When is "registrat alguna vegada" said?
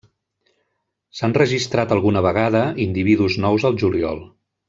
1.39-2.63